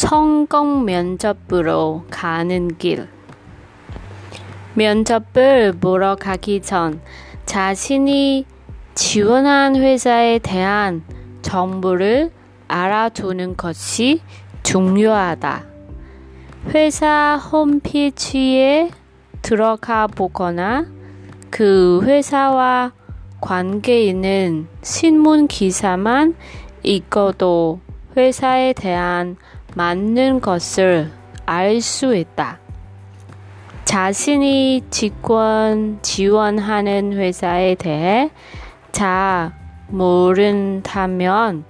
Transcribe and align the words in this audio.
성공 0.00 0.86
면접으로 0.86 2.04
가는 2.08 2.78
길. 2.78 3.06
면접을 4.72 5.74
보러 5.78 6.16
가기 6.16 6.62
전 6.62 7.02
자신이 7.44 8.46
지원한 8.94 9.76
회사에 9.76 10.38
대한 10.38 11.04
정보를 11.42 12.30
알아두는 12.66 13.58
것이 13.58 14.22
중요하다. 14.62 15.66
회사 16.68 17.36
홈페이지에 17.36 18.90
들어가 19.42 20.06
보거나 20.06 20.86
그 21.50 22.00
회사와 22.04 22.92
관계 23.42 24.04
있는 24.04 24.66
신문 24.80 25.46
기사만 25.46 26.36
읽어도 26.82 27.80
회사에 28.16 28.72
대한 28.72 29.36
맞는 29.74 30.40
것을 30.40 31.10
알 31.46 31.80
수 31.80 32.14
있다. 32.14 32.58
자신이 33.84 34.82
직원 34.90 35.98
지원하는 36.02 37.12
회사에 37.14 37.74
대해 37.74 38.30
잘 38.92 39.52
모른다면 39.88 41.64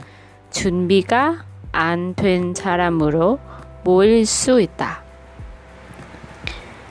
준비가 0.51 1.45
안 1.73 2.15
된 2.15 2.55
사람으로 2.55 3.39
모일 3.85 4.27
수 4.27 4.61
있다. 4.61 5.03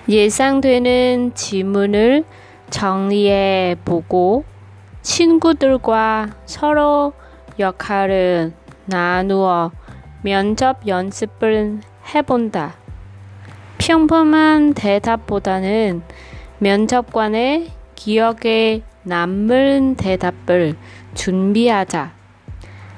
예상되는 0.08 1.34
질문을 1.36 2.24
정리해 2.72 3.76
보고 3.86 4.44
친구들과 5.02 6.30
서로 6.46 7.14
역할을 7.60 8.54
나누어 8.86 9.72
면접 10.22 10.86
연습을 10.86 11.80
해본다. 12.14 12.76
평범한 13.78 14.74
대답보다는 14.74 16.02
면접관의 16.58 17.72
기억에 17.96 18.82
남는 19.04 19.96
대답을 19.96 20.76
준비하자. 21.16 22.12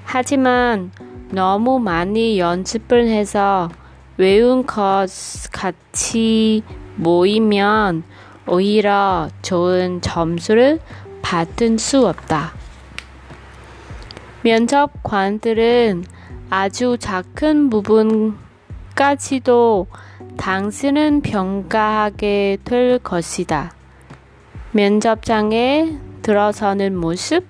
하지만 0.03 0.91
너무 1.29 1.79
많이 1.79 2.39
연습을 2.39 3.07
해서 3.07 3.69
외운 4.17 4.65
것 4.65 5.07
같이 5.51 6.63
모이면 6.95 8.03
오히려 8.47 9.29
좋은 9.43 10.01
점수를 10.01 10.79
받을 11.21 11.77
수 11.77 12.07
없다. 12.07 12.53
면접관들은 14.43 16.03
아주 16.53 16.97
작은 16.99 17.69
부분까지도 18.97 19.87
당신은 20.35 21.21
평가하게 21.21 22.57
될 22.65 22.99
것이다. 22.99 23.71
면접장에 24.73 25.97
들어서는 26.21 26.97
모습, 26.97 27.45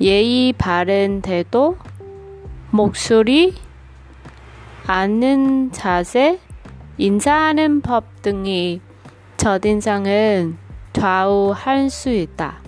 예의 0.00 0.52
바른 0.54 1.22
태도, 1.22 1.78
목소리, 2.72 3.54
앉는 4.88 5.70
자세, 5.70 6.40
인사하는 6.98 7.80
법 7.80 8.22
등이 8.22 8.80
첫인상은 9.36 10.58
좌우할 10.92 11.90
수 11.90 12.10
있다. 12.10 12.58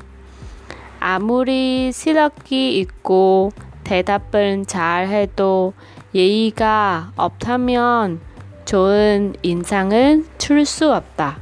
아무리 1.01 1.91
실력이 1.91 2.79
있고 2.79 3.51
대답을 3.89 4.67
잘 4.67 5.09
해도 5.09 5.73
예의가 6.15 7.13
없다면 7.17 8.21
좋은 8.67 9.35
인상은 9.43 10.27
줄 10.37 10.67
수 10.67 10.93
없다. 10.93 11.39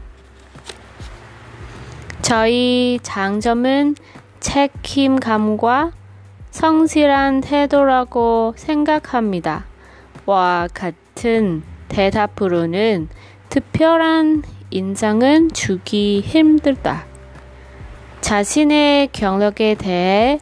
저희 2.23 3.01
장점은 3.03 3.97
책임감과 4.39 5.91
성실한 6.53 7.41
태도라고 7.41 8.55
생각합니다. 8.57 9.65
와 10.25 10.69
같은 10.73 11.65
대답으로는 11.89 13.09
특별한 13.49 14.45
인상은 14.71 15.51
주기 15.53 16.21
힘들다. 16.21 17.07
자신의 18.21 19.09
경력에 19.09 19.75
대해 19.75 20.39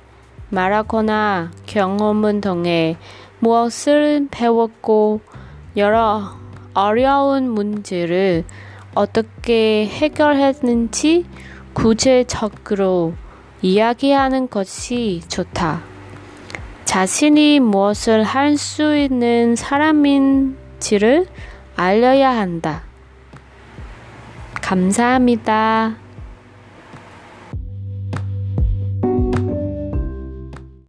말하거나 0.55 1.51
경험을 1.67 2.41
통해 2.41 2.97
무엇을 3.41 4.29
배웠고 4.31 5.21
여러 5.77 6.31
어려운 6.73 7.51
문제를 7.51 8.45
어떻게 8.95 9.87
해결했는지 9.87 11.27
구체적으로 11.73 13.15
이야기하는 13.63 14.49
것이 14.49 15.23
좋다. 15.29 15.83
자신이 16.85 17.61
무엇을 17.61 18.23
할 18.23 18.57
수 18.57 18.97
있는 18.97 19.57
사람인지를 19.57 21.27
알려야 21.75 22.31
한다. 22.31 22.83
감사합니다. 24.63 26.04